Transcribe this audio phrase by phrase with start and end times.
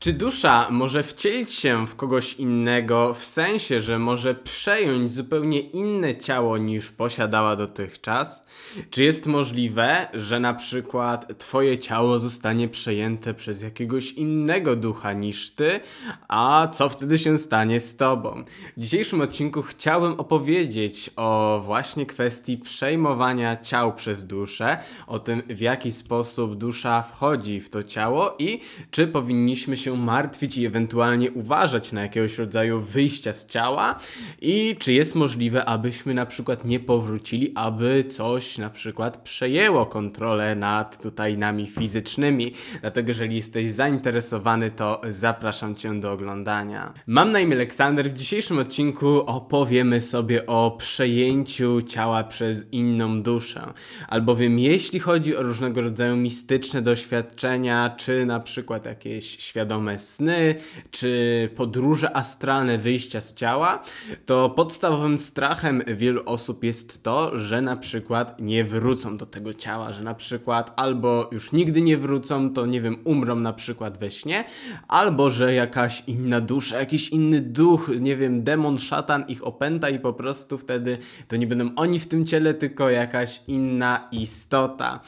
[0.00, 6.16] Czy dusza może wcielić się w kogoś innego, w sensie, że może przejąć zupełnie inne
[6.16, 8.46] ciało niż posiadała dotychczas?
[8.90, 15.50] Czy jest możliwe, że na przykład Twoje ciało zostanie przejęte przez jakiegoś innego ducha niż
[15.50, 15.80] Ty,
[16.28, 18.44] a co wtedy się stanie z Tobą?
[18.76, 25.60] W dzisiejszym odcinku chciałbym opowiedzieć o właśnie kwestii przejmowania ciał przez duszę, o tym w
[25.60, 28.60] jaki sposób dusza wchodzi w to ciało i
[28.90, 33.98] czy powinniśmy się się martwić i ewentualnie uważać na jakiegoś rodzaju wyjścia z ciała
[34.40, 40.56] i czy jest możliwe, abyśmy na przykład nie powrócili, aby coś na przykład przejęło kontrolę
[40.56, 42.52] nad tutaj nami fizycznymi.
[42.80, 46.92] Dlatego jeżeli jesteś zainteresowany, to zapraszam Cię do oglądania.
[47.06, 48.10] Mam na imię Aleksander.
[48.10, 53.72] W dzisiejszym odcinku opowiemy sobie o przejęciu ciała przez inną duszę.
[54.08, 60.54] Albowiem jeśli chodzi o różnego rodzaju mistyczne doświadczenia, czy na przykład jakieś świadome świadome sny,
[60.90, 63.82] czy podróże astralne wyjścia z ciała,
[64.26, 69.92] to podstawowym strachem wielu osób jest to, że na przykład nie wrócą do tego ciała,
[69.92, 74.10] że na przykład albo już nigdy nie wrócą, to nie wiem, umrą na przykład we
[74.10, 74.44] śnie,
[74.88, 79.98] albo że jakaś inna dusza, jakiś inny duch, nie wiem, demon, szatan ich opęta i
[79.98, 85.00] po prostu wtedy to nie będą oni w tym ciele, tylko jakaś inna istota.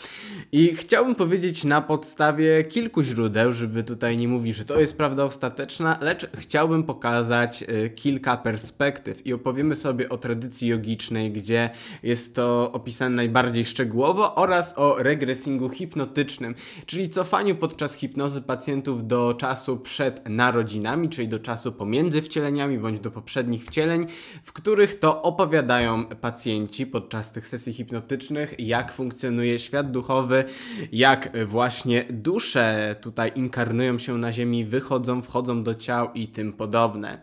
[0.53, 5.25] I chciałbym powiedzieć na podstawie kilku źródeł, żeby tutaj nie mówić, że to jest prawda
[5.25, 11.71] ostateczna, lecz chciałbym pokazać y, kilka perspektyw i opowiemy sobie o tradycji jogicznej, gdzie
[12.03, 16.55] jest to opisane najbardziej szczegółowo oraz o regresingu hipnotycznym,
[16.87, 23.01] czyli cofaniu podczas hipnozy pacjentów do czasu przed narodzinami, czyli do czasu pomiędzy wcieleniami bądź
[23.01, 24.07] do poprzednich wcieleń,
[24.43, 30.45] w których to opowiadają pacjenci podczas tych sesji hipnotycznych, jak funkcjonuje świat duchowy,
[30.93, 37.20] jak właśnie dusze tutaj inkarnują się na ziemi wychodzą, wchodzą do ciał i tym podobne.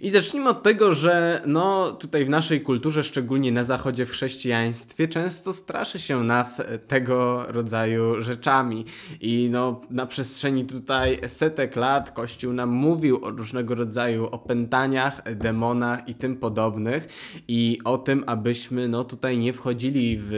[0.00, 5.08] I zacznijmy od tego, że no tutaj w naszej kulturze, szczególnie na zachodzie w chrześcijaństwie,
[5.08, 8.84] często straszy się nas tego rodzaju rzeczami.
[9.20, 16.08] I no na przestrzeni tutaj setek lat Kościół nam mówił o różnego rodzaju opętaniach, demonach
[16.08, 17.08] i tym podobnych
[17.48, 20.32] i o tym, abyśmy no tutaj nie wchodzili w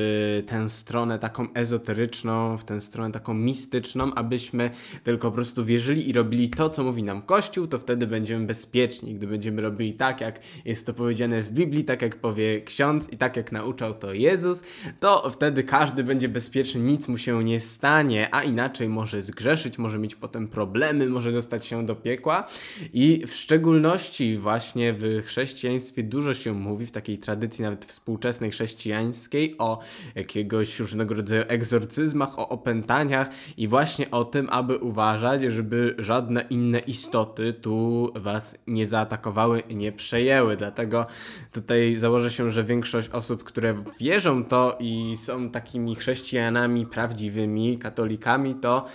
[0.47, 4.71] tę stronę taką ezoteryczną, w tę stronę taką mistyczną, abyśmy
[5.05, 8.47] tylko po prostu wierzyli i robili robili to, co mówi nam Kościół, to wtedy będziemy
[8.47, 9.15] bezpieczni.
[9.15, 13.17] Gdy będziemy robili tak, jak jest to powiedziane w Biblii, tak jak powie ksiądz i
[13.17, 14.63] tak jak nauczał to Jezus,
[15.01, 19.99] to wtedy każdy będzie bezpieczny, nic mu się nie stanie, a inaczej może zgrzeszyć, może
[19.99, 22.47] mieć potem problemy, może dostać się do piekła.
[22.93, 29.55] I w szczególności właśnie w chrześcijaństwie dużo się mówi, w takiej tradycji nawet współczesnej chrześcijańskiej,
[29.59, 29.81] o
[30.15, 36.45] jakiegoś różnego rodzaju egzorcyzmach, o opętaniach i właśnie o tym, aby uważać, żeby żaden żadne
[36.51, 40.57] inne istoty tu was nie zaatakowały i nie przejęły.
[40.57, 41.07] Dlatego
[41.53, 48.55] tutaj założę się, że większość osób, które wierzą to i są takimi chrześcijanami prawdziwymi, katolikami,
[48.55, 48.87] to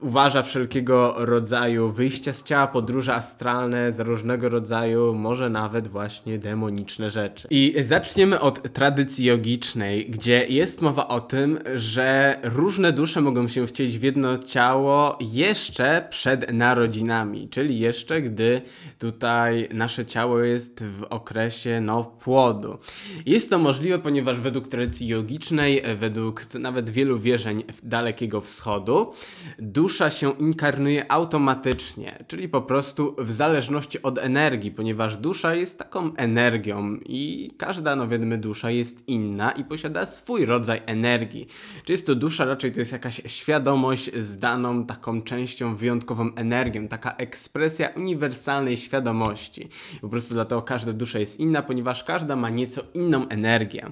[0.00, 7.10] uważa wszelkiego rodzaju wyjścia z ciała, podróże astralne, za różnego rodzaju, może nawet właśnie demoniczne
[7.10, 7.48] rzeczy.
[7.50, 13.66] I zaczniemy od tradycji jogicznej, gdzie jest mowa o tym, że różne dusze mogą się
[13.66, 18.62] wcielić w jedno ciało jeszcze przed narodzinami, czyli jeszcze gdy
[18.98, 22.78] tutaj nasze ciało jest w okresie no, płodu.
[23.26, 29.12] Jest to możliwe, ponieważ według tradycji jogicznej, według nawet wielu wierzeń Dalekiego Wschodu,
[29.58, 36.14] dusza się inkarnuje automatycznie, czyli po prostu w zależności od energii, ponieważ dusza jest taką
[36.16, 41.46] energią i każda, no wiemy, dusza jest inna i posiada swój rodzaj energii.
[41.84, 46.88] Czy jest to dusza, raczej to jest jakaś świadomość z daną taką częścią wyjątkową energią,
[46.88, 49.68] taka ekspresja uniwersalnej świadomości.
[50.00, 53.86] Po prostu dlatego każda dusza jest inna, ponieważ każda ma nieco inną energię.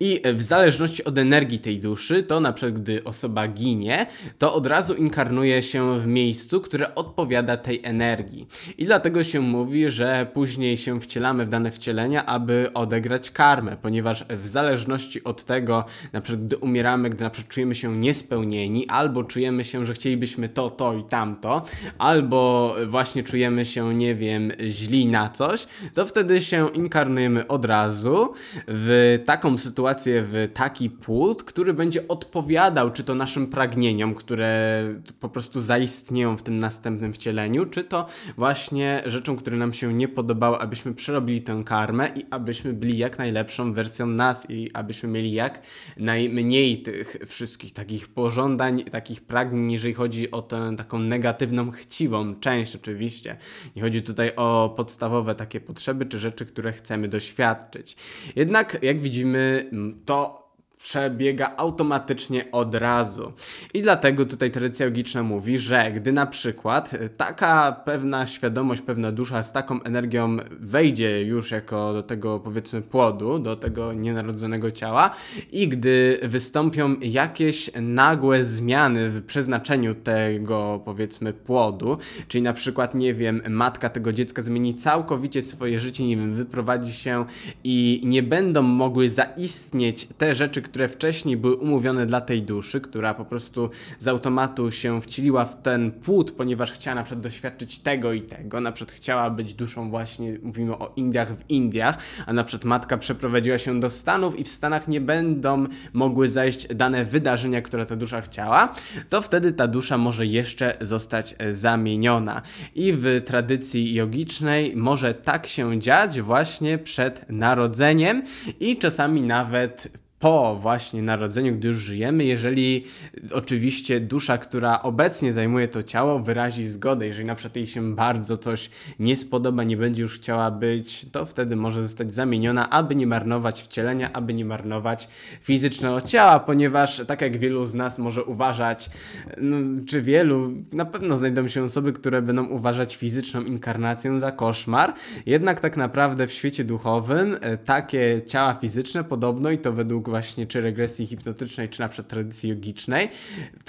[0.00, 4.06] I w zależności od energii tej duszy, to na przykład gdy osoba ginie,
[4.38, 8.46] to od razu inkarnuje się w miejscu, które odpowiada tej energii.
[8.78, 14.24] I dlatego się mówi, że później się wcielamy w dane wcielenia, aby odegrać karmę, ponieważ
[14.30, 19.24] w zależności od tego, na przykład gdy umieramy, gdy na przykład czujemy się niespełnieni, albo
[19.24, 21.64] czujemy się, że chcielibyśmy to, to i tamto,
[21.98, 28.32] albo właśnie czujemy się, nie wiem, źli na coś, to wtedy się inkarnujemy od razu
[28.68, 34.82] w taką sytuację, w taki płód, który będzie odpowiadał czy to naszym pragnieniom, które
[35.20, 40.08] po prostu zaistnieją w tym następnym wcieleniu, czy to właśnie rzeczą, które nam się nie
[40.08, 45.32] podobały, abyśmy przerobili tę karmę i abyśmy byli jak najlepszą wersją nas i abyśmy mieli
[45.32, 45.62] jak
[45.96, 52.76] najmniej tych wszystkich takich pożądań, takich pragnień, jeżeli chodzi o tę taką negatywną chciwą część
[52.76, 53.36] oczywiście.
[53.76, 57.96] Nie chodzi tutaj o podstawowe takie potrzeby czy rzeczy, które chcemy doświadczyć.
[58.36, 59.70] Jednak jak widzimy,
[60.04, 60.47] to
[60.82, 63.32] przebiega automatycznie od razu.
[63.74, 69.44] I dlatego tutaj tradycja logiczna mówi, że gdy na przykład taka pewna świadomość, pewna dusza
[69.44, 75.10] z taką energią wejdzie już jako do tego powiedzmy płodu, do tego nienarodzonego ciała
[75.52, 81.98] i gdy wystąpią jakieś nagłe zmiany w przeznaczeniu tego powiedzmy płodu,
[82.28, 86.92] czyli na przykład nie wiem, matka tego dziecka zmieni całkowicie swoje życie, nie wiem, wyprowadzi
[86.92, 87.24] się
[87.64, 93.14] i nie będą mogły zaistnieć te rzeczy, które wcześniej były umówione dla tej duszy, która
[93.14, 98.12] po prostu z automatu się wcieliła w ten płód, ponieważ chciała na przykład doświadczyć tego
[98.12, 102.44] i tego, na przykład chciała być duszą właśnie, mówimy o Indiach w Indiach, a na
[102.44, 107.62] przykład matka przeprowadziła się do Stanów i w Stanach nie będą mogły zajść dane wydarzenia,
[107.62, 108.74] które ta dusza chciała,
[109.08, 112.42] to wtedy ta dusza może jeszcze zostać zamieniona.
[112.74, 118.22] I w tradycji jogicznej może tak się dziać właśnie przed narodzeniem
[118.60, 119.88] i czasami nawet
[120.18, 122.84] po właśnie narodzeniu, gdy już żyjemy, jeżeli
[123.32, 128.36] oczywiście dusza, która obecnie zajmuje to ciało, wyrazi zgodę, jeżeli na przykład jej się bardzo
[128.36, 133.06] coś nie spodoba, nie będzie już chciała być, to wtedy może zostać zamieniona, aby nie
[133.06, 135.08] marnować wcielenia, aby nie marnować
[135.40, 138.90] fizycznego ciała, ponieważ tak jak wielu z nas może uważać,
[139.36, 139.56] no,
[139.86, 144.94] czy wielu, na pewno znajdą się osoby, które będą uważać fizyczną inkarnację za koszmar,
[145.26, 150.46] jednak tak naprawdę w świecie duchowym e, takie ciała fizyczne podobno i to według właśnie
[150.46, 153.08] czy regresji hipnotycznej, czy na przykład tradycji jogicznej,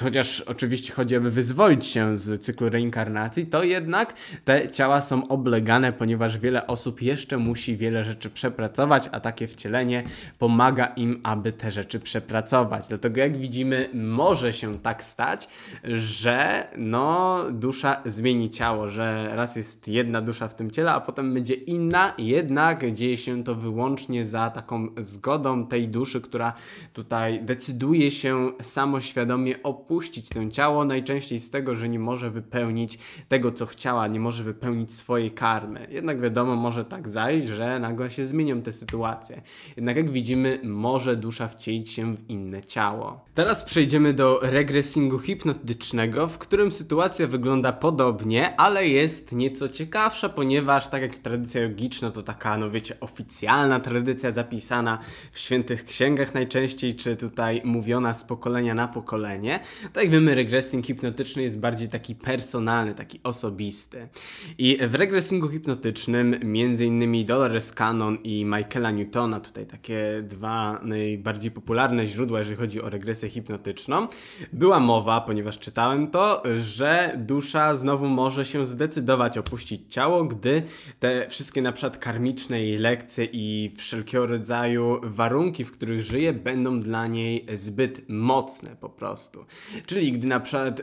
[0.01, 4.13] chociaż oczywiście chodzi, aby wyzwolić się z cyklu reinkarnacji, to jednak
[4.45, 10.03] te ciała są oblegane, ponieważ wiele osób jeszcze musi wiele rzeczy przepracować, a takie wcielenie
[10.39, 12.87] pomaga im, aby te rzeczy przepracować.
[12.87, 15.47] Dlatego jak widzimy, może się tak stać,
[15.83, 21.33] że no dusza zmieni ciało, że raz jest jedna dusza w tym ciele, a potem
[21.33, 26.53] będzie inna, jednak dzieje się to wyłącznie za taką zgodą tej duszy, która
[26.93, 33.51] tutaj decyduje się samoświadomie opuścić to ciało, najczęściej z tego, że nie może wypełnić tego,
[33.51, 35.87] co chciała, nie może wypełnić swojej karmy.
[35.91, 39.41] Jednak wiadomo, może tak zajść, że nagle się zmienią te sytuacje.
[39.77, 43.25] Jednak jak widzimy, może dusza wcielić się w inne ciało.
[43.33, 50.87] Teraz przejdziemy do regresingu hipnotycznego, w którym sytuacja wygląda podobnie, ale jest nieco ciekawsza, ponieważ
[50.87, 54.99] tak jak tradycja jogiczna to taka, no wiecie, oficjalna tradycja zapisana
[55.31, 59.59] w świętych księgach, księgach najczęściej, czy tutaj mówiona z pokolenia na pokolenie,
[59.93, 64.07] tak jak wiemy, regresing hipnotyczny jest bardziej taki personalny, taki osobisty.
[64.57, 71.51] I w regresingu hipnotycznym, między innymi Dolores Cannon i Michaela Newtona, tutaj takie dwa najbardziej
[71.51, 74.07] popularne źródła, jeżeli chodzi o regresję hipnotyczną,
[74.53, 80.63] była mowa, ponieważ czytałem to, że dusza znowu może się zdecydować opuścić ciało, gdy
[80.99, 86.79] te wszystkie na przykład karmiczne jej lekcje i wszelkiego rodzaju warunki, w których żyje, będą
[86.79, 89.45] dla niej zbyt mocne po prostu.
[89.85, 90.81] Czyli gdy na przykład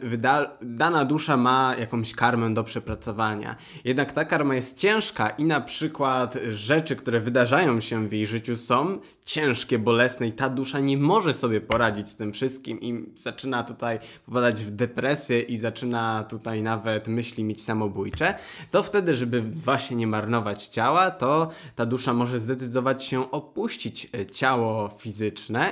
[0.63, 6.39] dana dusza ma jakąś karmę do przepracowania, jednak ta karma jest ciężka i na przykład
[6.51, 11.35] rzeczy, które wydarzają się w jej życiu są ciężkie, bolesne i ta dusza nie może
[11.35, 17.09] sobie poradzić z tym wszystkim i zaczyna tutaj popadać w depresję i zaczyna tutaj nawet
[17.09, 18.35] myśli mieć samobójcze,
[18.71, 24.27] to wtedy, żeby właśnie nie marnować ciała, to ta dusza może zdecydować się opuścić e,
[24.27, 25.16] ciało fizyczne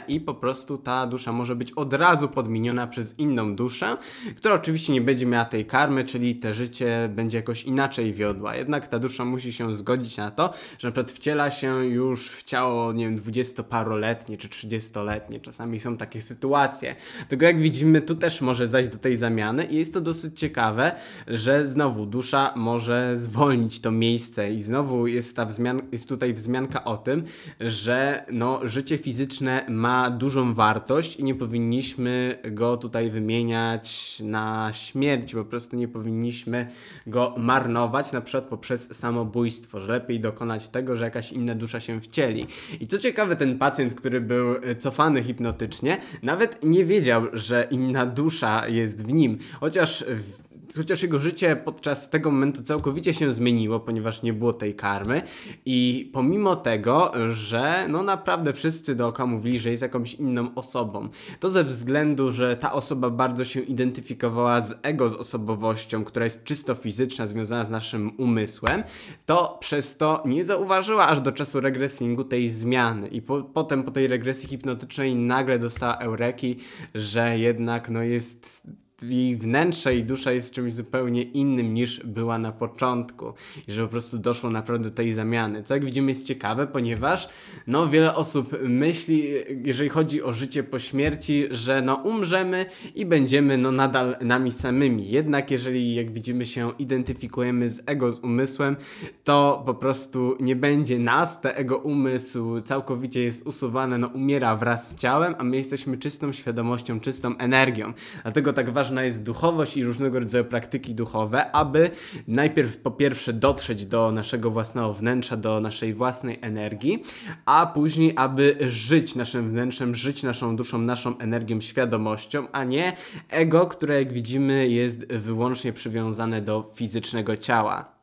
[0.09, 3.97] i po prostu ta dusza może być od razu podmieniona przez inną duszę,
[4.37, 8.57] która oczywiście nie będzie miała tej karmy, czyli te życie będzie jakoś inaczej wiodła.
[8.57, 12.45] Jednak ta dusza musi się zgodzić na to, że na przykład wciela się już w
[12.45, 15.41] ciało, nie wiem, 20-paroletnie czy 30-letnie.
[15.41, 16.97] Czasami są takie sytuacje.
[17.29, 20.93] Tego jak widzimy, tu też może zajść do tej zamiany i jest to dosyć ciekawe,
[21.27, 26.85] że znowu dusza może zwolnić to miejsce i znowu jest, ta wzmian jest tutaj wzmianka
[26.85, 27.25] o tym,
[27.61, 29.34] że no, życie fizyczne
[29.69, 36.67] ma dużą wartość i nie powinniśmy go tutaj wymieniać na śmierć, po prostu nie powinniśmy
[37.07, 42.01] go marnować na przykład poprzez samobójstwo, że lepiej dokonać tego, że jakaś inna dusza się
[42.01, 42.47] wcieli.
[42.81, 48.69] I co ciekawe, ten pacjent, który był cofany hipnotycznie, nawet nie wiedział, że inna dusza
[48.69, 50.44] jest w nim, chociaż w
[50.77, 55.23] chociaż jego życie podczas tego momentu całkowicie się zmieniło, ponieważ nie było tej karmy.
[55.67, 61.09] I pomimo tego, że no naprawdę wszyscy dookoła mówili, że jest jakąś inną osobą,
[61.41, 66.45] to ze względu, że ta osoba bardzo się identyfikowała z ego, z osobowością, która jest
[66.45, 68.83] czysto fizyczna, związana z naszym umysłem,
[69.27, 73.09] to przez to nie zauważyła aż do czasu regresingu tej zmiany.
[73.09, 76.57] I po, potem po tej regresji hipnotycznej nagle dostała eureki,
[76.95, 78.63] że jednak no jest
[79.09, 83.33] jej wnętrze i dusza jest czymś zupełnie innym niż była na początku
[83.69, 85.63] i że po prostu doszło naprawdę do tej zamiany.
[85.63, 87.29] Co jak widzimy jest ciekawe, ponieważ
[87.67, 89.29] no wiele osób myśli,
[89.65, 95.11] jeżeli chodzi o życie po śmierci, że no umrzemy i będziemy no nadal nami samymi.
[95.11, 98.77] Jednak jeżeli jak widzimy się identyfikujemy z ego, z umysłem,
[99.25, 104.91] to po prostu nie będzie nas, te ego umysł całkowicie jest usuwane, no umiera wraz
[104.91, 107.93] z ciałem, a my jesteśmy czystą świadomością, czystą energią.
[108.23, 111.91] Dlatego tak ważna jest duchowość i różnego rodzaju praktyki duchowe, aby
[112.29, 117.03] najpierw po pierwsze dotrzeć do naszego własnego wnętrza, do naszej własnej energii,
[117.45, 122.93] a później aby żyć naszym wnętrzem, żyć naszą duszą, naszą energią, świadomością, a nie
[123.31, 127.94] ego, które jak widzimy jest wyłącznie przywiązane do fizycznego ciała.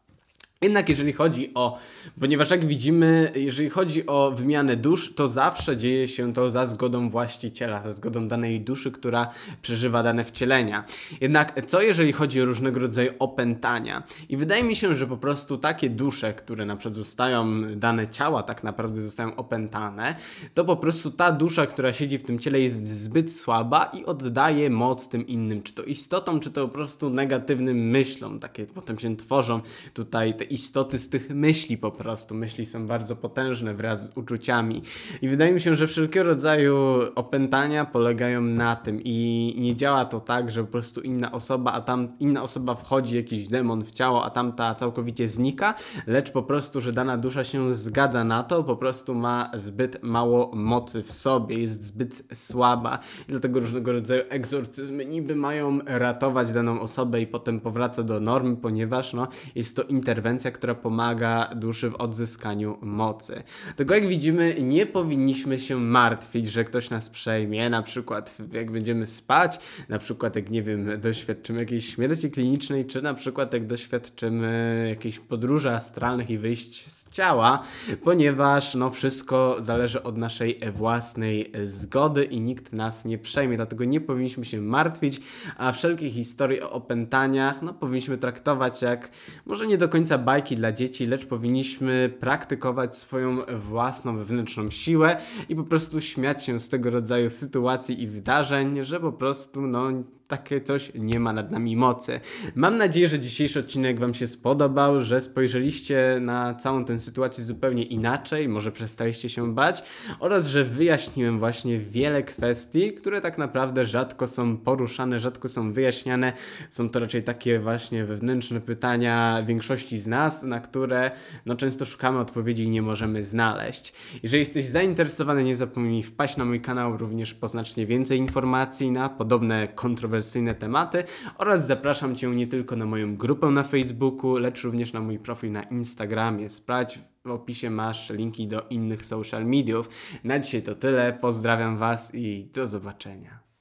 [0.63, 1.77] Jednak jeżeli chodzi o,
[2.19, 7.09] ponieważ jak widzimy, jeżeli chodzi o wymianę dusz, to zawsze dzieje się to za zgodą
[7.09, 10.83] właściciela, za zgodą danej duszy, która przeżywa dane wcielenia.
[11.21, 14.03] Jednak co jeżeli chodzi o różnego rodzaju opętania?
[14.29, 18.43] I wydaje mi się, że po prostu takie dusze, które na przykład zostają, dane ciała
[18.43, 20.15] tak naprawdę zostają opętane,
[20.53, 24.69] to po prostu ta dusza, która siedzi w tym ciele jest zbyt słaba i oddaje
[24.69, 28.39] moc tym innym, czy to istotom, czy to po prostu negatywnym myślom.
[28.39, 29.61] Takie potem się tworzą
[29.93, 32.35] tutaj te istoty z tych myśli po prostu.
[32.35, 34.81] Myśli są bardzo potężne wraz z uczuciami.
[35.21, 36.75] I wydaje mi się, że wszelkiego rodzaju
[37.15, 41.81] opętania polegają na tym i nie działa to tak, że po prostu inna osoba, a
[41.81, 45.73] tam inna osoba wchodzi, jakiś demon w ciało, a tamta całkowicie znika,
[46.07, 50.51] lecz po prostu, że dana dusza się zgadza na to, po prostu ma zbyt mało
[50.55, 52.99] mocy w sobie, jest zbyt słaba.
[53.27, 58.57] I dlatego różnego rodzaju egzorcyzmy niby mają ratować daną osobę i potem powraca do normy,
[58.57, 63.43] ponieważ no, jest to interwencja która pomaga duszy w odzyskaniu mocy.
[63.75, 69.05] Tego jak widzimy, nie powinniśmy się martwić, że ktoś nas przejmie, na przykład jak będziemy
[69.05, 74.85] spać, na przykład jak nie wiem, doświadczymy jakiejś śmierci klinicznej, czy na przykład jak doświadczymy
[74.89, 77.63] jakiejś podróży astralnych i wyjść z ciała,
[78.03, 84.01] ponieważ no wszystko zależy od naszej własnej zgody i nikt nas nie przejmie, dlatego nie
[84.01, 85.21] powinniśmy się martwić,
[85.57, 89.09] a wszelkie historie o opętaniach, no powinniśmy traktować jak
[89.45, 95.17] może nie do końca bajki dla dzieci, lecz powinniśmy praktykować swoją własną wewnętrzną siłę
[95.49, 99.87] i po prostu śmiać się z tego rodzaju sytuacji i wydarzeń, że po prostu no
[100.31, 102.19] takie coś nie ma nad nami mocy.
[102.55, 107.83] Mam nadzieję, że dzisiejszy odcinek Wam się spodobał, że spojrzeliście na całą tę sytuację zupełnie
[107.83, 109.83] inaczej, może przestaliście się bać
[110.19, 116.33] oraz że wyjaśniłem właśnie wiele kwestii, które tak naprawdę rzadko są poruszane, rzadko są wyjaśniane.
[116.69, 121.11] Są to raczej takie właśnie wewnętrzne pytania większości z nas, na które
[121.45, 123.93] no często szukamy odpowiedzi i nie możemy znaleźć.
[124.23, 129.67] Jeżeli jesteś zainteresowany, nie zapomnij wpaść na mój kanał, również poznacznie więcej informacji na podobne
[129.67, 131.03] kontrowersje kontrowersyjne tematy
[131.37, 135.51] oraz zapraszam Cię nie tylko na moją grupę na Facebooku, lecz również na mój profil
[135.51, 136.49] na Instagramie.
[136.49, 139.89] Sprawdź w opisie masz linki do innych social mediów.
[140.23, 141.13] Na dzisiaj to tyle.
[141.13, 143.41] Pozdrawiam Was i do zobaczenia.